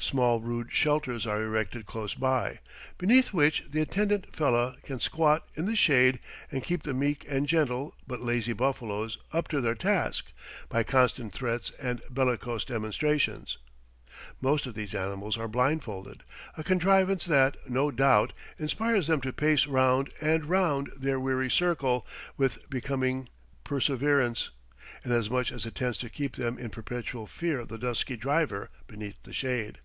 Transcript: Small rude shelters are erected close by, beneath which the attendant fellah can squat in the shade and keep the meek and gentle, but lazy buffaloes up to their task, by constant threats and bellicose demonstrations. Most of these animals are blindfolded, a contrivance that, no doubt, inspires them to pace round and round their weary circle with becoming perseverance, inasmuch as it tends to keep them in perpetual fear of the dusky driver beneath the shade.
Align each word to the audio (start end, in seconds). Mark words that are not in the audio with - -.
Small 0.00 0.38
rude 0.40 0.72
shelters 0.72 1.26
are 1.26 1.42
erected 1.42 1.84
close 1.84 2.14
by, 2.14 2.60
beneath 2.98 3.32
which 3.34 3.64
the 3.68 3.80
attendant 3.80 4.32
fellah 4.32 4.76
can 4.84 5.00
squat 5.00 5.48
in 5.56 5.66
the 5.66 5.74
shade 5.74 6.20
and 6.52 6.62
keep 6.62 6.84
the 6.84 6.94
meek 6.94 7.24
and 7.28 7.48
gentle, 7.48 7.96
but 8.06 8.20
lazy 8.22 8.52
buffaloes 8.52 9.18
up 9.32 9.48
to 9.48 9.60
their 9.60 9.74
task, 9.74 10.26
by 10.68 10.84
constant 10.84 11.32
threats 11.34 11.72
and 11.82 12.00
bellicose 12.10 12.64
demonstrations. 12.64 13.58
Most 14.40 14.66
of 14.66 14.74
these 14.74 14.94
animals 14.94 15.36
are 15.36 15.48
blindfolded, 15.48 16.22
a 16.56 16.62
contrivance 16.62 17.24
that, 17.26 17.56
no 17.68 17.90
doubt, 17.90 18.32
inspires 18.56 19.08
them 19.08 19.20
to 19.22 19.32
pace 19.32 19.66
round 19.66 20.10
and 20.20 20.44
round 20.46 20.92
their 20.96 21.18
weary 21.18 21.50
circle 21.50 22.06
with 22.36 22.70
becoming 22.70 23.28
perseverance, 23.64 24.50
inasmuch 25.04 25.50
as 25.50 25.66
it 25.66 25.74
tends 25.74 25.98
to 25.98 26.08
keep 26.08 26.36
them 26.36 26.56
in 26.56 26.70
perpetual 26.70 27.26
fear 27.26 27.58
of 27.58 27.66
the 27.68 27.78
dusky 27.78 28.16
driver 28.16 28.70
beneath 28.86 29.16
the 29.24 29.32
shade. 29.32 29.78